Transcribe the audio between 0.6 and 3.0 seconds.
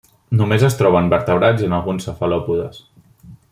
es troba en vertebrats i en alguns cefalòpodes.